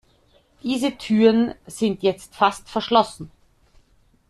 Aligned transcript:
Diese 0.63 0.97
Türen 0.97 1.53
sind 1.67 2.01
jetzt 2.01 2.33
fast 2.33 2.67
verschlossen. 2.71 3.29